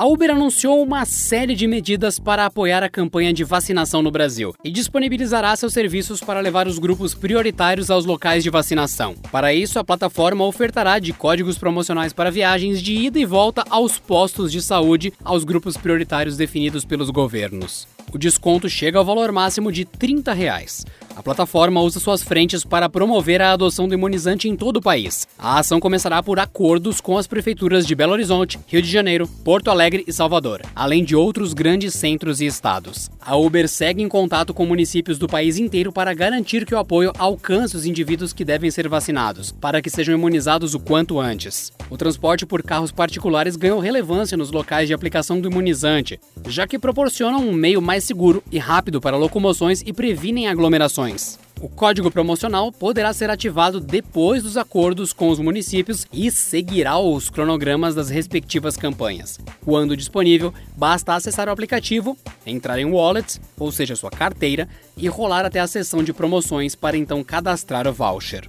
[0.00, 4.54] A Uber anunciou uma série de medidas para apoiar a campanha de vacinação no Brasil
[4.64, 9.14] e disponibilizará seus serviços para levar os grupos prioritários aos locais de vacinação.
[9.30, 13.98] Para isso, a plataforma ofertará de códigos promocionais para viagens de ida e volta aos
[13.98, 17.86] postos de saúde aos grupos prioritários definidos pelos governos.
[18.10, 20.86] O desconto chega ao valor máximo de 30 reais.
[21.16, 25.26] A plataforma usa suas frentes para promover a adoção do imunizante em todo o país.
[25.38, 29.70] A ação começará por acordos com as prefeituras de Belo Horizonte, Rio de Janeiro, Porto
[29.70, 33.10] Alegre e Salvador, além de outros grandes centros e estados.
[33.20, 37.12] A Uber segue em contato com municípios do país inteiro para garantir que o apoio
[37.18, 41.72] alcance os indivíduos que devem ser vacinados, para que sejam imunizados o quanto antes.
[41.90, 46.78] O transporte por carros particulares ganhou relevância nos locais de aplicação do imunizante, já que
[46.78, 50.99] proporcionam um meio mais seguro e rápido para locomoções e previnem aglomerações.
[51.60, 57.28] O código promocional poderá ser ativado depois dos acordos com os municípios e seguirá os
[57.28, 59.38] cronogramas das respectivas campanhas.
[59.62, 65.44] Quando disponível, basta acessar o aplicativo, entrar em Wallet, ou seja, sua carteira, e rolar
[65.44, 68.48] até a seção de promoções para então cadastrar o voucher.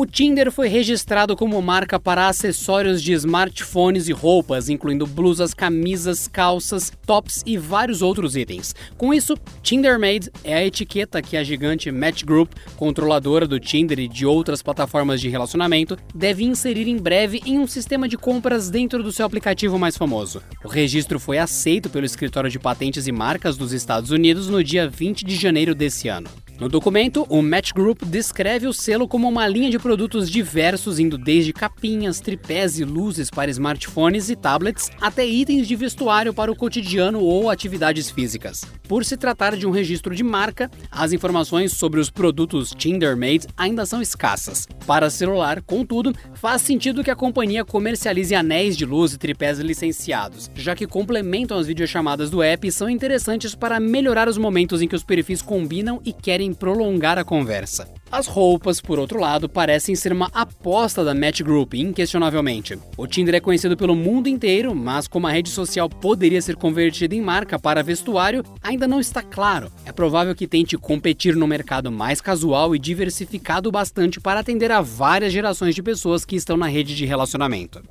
[0.00, 6.28] O Tinder foi registrado como marca para acessórios de smartphones e roupas, incluindo blusas, camisas,
[6.28, 8.76] calças, tops e vários outros itens.
[8.96, 14.06] Com isso, TinderMade é a etiqueta que a gigante Match Group, controladora do Tinder e
[14.06, 19.02] de outras plataformas de relacionamento, deve inserir em breve em um sistema de compras dentro
[19.02, 20.40] do seu aplicativo mais famoso.
[20.64, 24.88] O registro foi aceito pelo Escritório de Patentes e Marcas dos Estados Unidos no dia
[24.88, 26.30] 20 de janeiro desse ano.
[26.60, 31.16] No documento, o Match Group descreve o selo como uma linha de produtos diversos, indo
[31.16, 36.56] desde capinhas, tripés e luzes para smartphones e tablets, até itens de vestuário para o
[36.56, 38.64] cotidiano ou atividades físicas.
[38.88, 43.86] Por se tratar de um registro de marca, as informações sobre os produtos TinderMade ainda
[43.86, 44.66] são escassas.
[44.84, 50.50] Para celular, contudo, faz sentido que a companhia comercialize anéis de luz e tripés licenciados,
[50.56, 54.88] já que complementam as videochamadas do app e são interessantes para melhorar os momentos em
[54.88, 57.88] que os perfis combinam e querem prolongar a conversa.
[58.10, 62.78] As roupas, por outro lado, parecem ser uma aposta da Match Group, inquestionavelmente.
[62.96, 67.14] O Tinder é conhecido pelo mundo inteiro, mas como a rede social poderia ser convertida
[67.14, 69.70] em marca para vestuário, ainda não está claro.
[69.84, 74.80] É provável que tente competir no mercado mais casual e diversificado bastante para atender a
[74.80, 77.82] várias gerações de pessoas que estão na rede de relacionamento.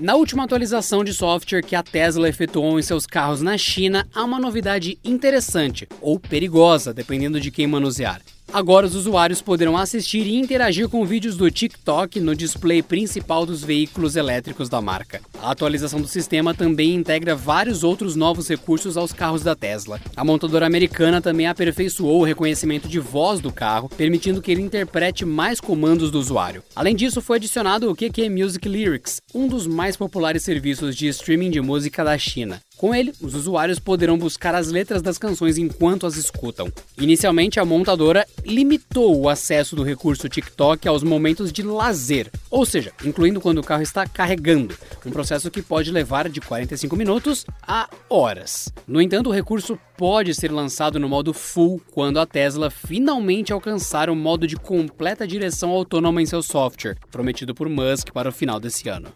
[0.00, 4.24] Na última atualização de software que a Tesla efetuou em seus carros na China, há
[4.24, 8.22] uma novidade interessante, ou perigosa, dependendo de quem manusear.
[8.52, 13.62] Agora os usuários poderão assistir e interagir com vídeos do TikTok no display principal dos
[13.62, 15.20] veículos elétricos da marca.
[15.40, 20.00] A atualização do sistema também integra vários outros novos recursos aos carros da Tesla.
[20.16, 25.24] A montadora americana também aperfeiçoou o reconhecimento de voz do carro, permitindo que ele interprete
[25.24, 26.64] mais comandos do usuário.
[26.74, 31.50] Além disso, foi adicionado o QQ Music Lyrics, um dos mais populares serviços de streaming
[31.50, 32.60] de música da China.
[32.80, 36.72] Com ele, os usuários poderão buscar as letras das canções enquanto as escutam.
[36.98, 42.90] Inicialmente, a montadora limitou o acesso do recurso TikTok aos momentos de lazer, ou seja,
[43.04, 44.74] incluindo quando o carro está carregando,
[45.04, 48.72] um processo que pode levar de 45 minutos a horas.
[48.88, 54.08] No entanto, o recurso pode ser lançado no modo full quando a Tesla finalmente alcançar
[54.08, 58.58] o modo de completa direção autônoma em seu software, prometido por Musk para o final
[58.58, 59.12] desse ano.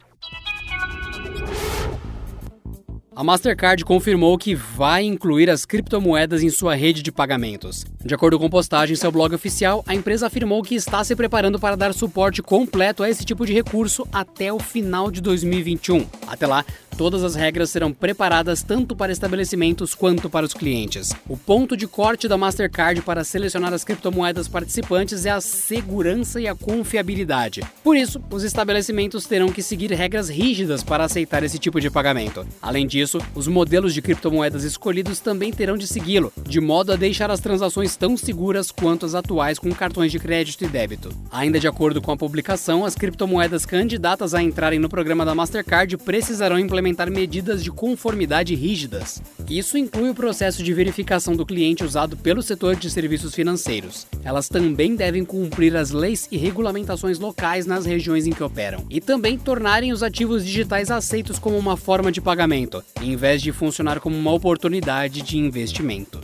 [3.16, 7.86] A Mastercard confirmou que vai incluir as criptomoedas em sua rede de pagamentos.
[8.04, 11.60] De acordo com postagem em seu blog oficial, a empresa afirmou que está se preparando
[11.60, 16.04] para dar suporte completo a esse tipo de recurso até o final de 2021.
[16.26, 16.64] Até lá,
[16.97, 21.12] Todas as regras serão preparadas tanto para estabelecimentos quanto para os clientes.
[21.28, 26.46] O ponto de corte da Mastercard para selecionar as criptomoedas participantes é a segurança e
[26.46, 27.62] a confiabilidade.
[27.82, 32.46] Por isso, os estabelecimentos terão que seguir regras rígidas para aceitar esse tipo de pagamento.
[32.62, 37.29] Além disso, os modelos de criptomoedas escolhidos também terão de segui-lo, de modo a deixar
[37.29, 41.11] as transações tão seguras quanto as atuais com cartões de crédito e débito.
[41.32, 45.97] Ainda de acordo com a publicação, as criptomoedas candidatas a entrarem no programa da Mastercard
[45.97, 49.22] precisarão implementar implementar medidas de conformidade rígidas.
[49.48, 54.06] Isso inclui o processo de verificação do cliente usado pelo setor de serviços financeiros.
[54.22, 59.00] Elas também devem cumprir as leis e regulamentações locais nas regiões em que operam e
[59.00, 63.98] também tornarem os ativos digitais aceitos como uma forma de pagamento, em vez de funcionar
[63.98, 66.20] como uma oportunidade de investimento.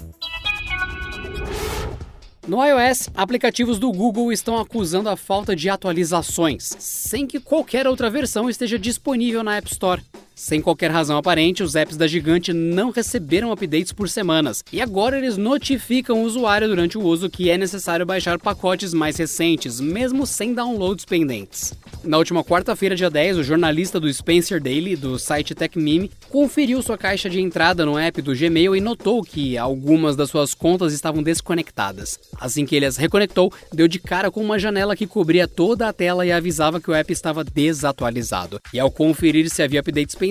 [2.47, 8.11] No iOS, aplicativos do Google estão acusando a falta de atualizações, sem que qualquer outra
[8.11, 10.03] versão esteja disponível na App Store.
[10.41, 15.19] Sem qualquer razão aparente, os apps da gigante não receberam updates por semanas, e agora
[15.19, 20.27] eles notificam o usuário durante o uso que é necessário baixar pacotes mais recentes, mesmo
[20.27, 21.75] sem downloads pendentes.
[22.03, 26.97] Na última quarta-feira, dia 10, o jornalista do Spencer Daily, do site TechMeme, conferiu sua
[26.97, 31.23] caixa de entrada no app do Gmail e notou que algumas das suas contas estavam
[31.23, 32.19] desconectadas.
[32.41, 35.93] Assim que ele as reconectou, deu de cara com uma janela que cobria toda a
[35.93, 38.59] tela e avisava que o app estava desatualizado.
[38.73, 40.30] E ao conferir se havia updates pendentes,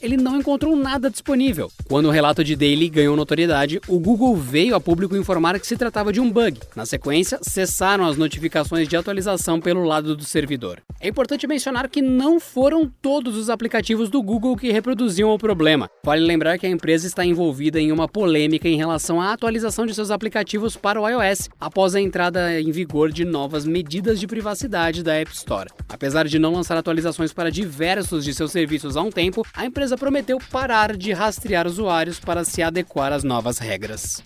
[0.00, 1.70] ele não encontrou nada disponível.
[1.88, 5.76] Quando o relato de Daily ganhou notoriedade, o Google veio a público informar que se
[5.76, 6.60] tratava de um bug.
[6.74, 10.82] Na sequência, cessaram as notificações de atualização pelo lado do servidor.
[11.00, 15.88] É importante mencionar que não foram todos os aplicativos do Google que reproduziam o problema.
[16.04, 19.94] Vale lembrar que a empresa está envolvida em uma polêmica em relação à atualização de
[19.94, 25.02] seus aplicativos para o iOS, após a entrada em vigor de novas medidas de privacidade
[25.02, 25.70] da App Store.
[25.88, 29.96] Apesar de não lançar atualizações para diversos de seus serviços há um tempo, a empresa
[29.96, 34.22] prometeu parar de rastrear usuários para se adequar às novas regras.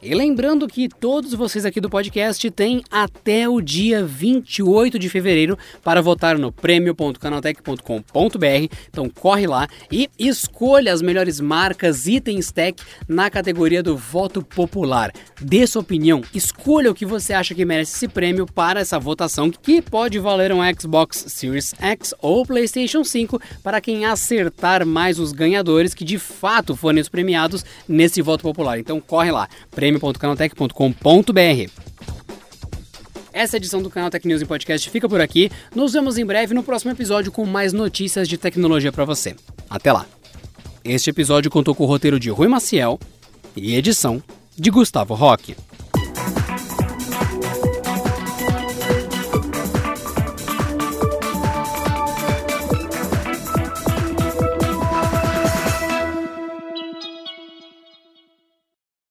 [0.00, 5.58] E lembrando que todos vocês aqui do podcast têm até o dia 28 de fevereiro
[5.82, 8.76] para votar no prêmio.canaltech.com.br.
[8.88, 15.10] Então corre lá e escolha as melhores marcas, itens tech na categoria do voto popular.
[15.40, 19.50] Dê sua opinião, escolha o que você acha que merece esse prêmio para essa votação,
[19.50, 25.32] que pode valer um Xbox Series X ou PlayStation 5 para quem acertar mais os
[25.32, 28.78] ganhadores que de fato forem os premiados nesse voto popular.
[28.78, 31.70] Então corre lá, prêmio prêmio.canaltech.com.br.
[33.32, 35.50] Essa edição do canal Tech News em Podcast fica por aqui.
[35.74, 39.34] Nos vemos em breve no próximo episódio com mais notícias de tecnologia para você.
[39.70, 40.06] Até lá.
[40.84, 42.98] Este episódio contou com o roteiro de Rui Maciel
[43.56, 44.22] e edição
[44.56, 45.54] de Gustavo Roque.